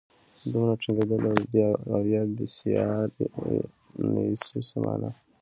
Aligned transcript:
دومره 0.51 0.73
ټینګېدل 0.81 1.23
او 1.93 1.99
یا 2.13 2.21
بېسیار 2.37 3.05
نویسي 4.13 4.59
څه 4.69 4.77
مانا. 4.83 5.11